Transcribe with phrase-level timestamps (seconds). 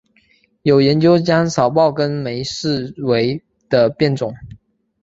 [0.63, 4.33] 有研究将少孢根霉视为的变种。